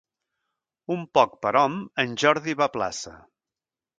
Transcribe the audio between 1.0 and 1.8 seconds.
poc per hom,